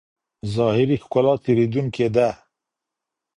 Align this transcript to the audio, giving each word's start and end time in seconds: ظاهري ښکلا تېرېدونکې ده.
ظاهري 0.55 0.97
ښکلا 1.03 1.33
تېرېدونکې 1.45 2.07
ده. 2.15 2.29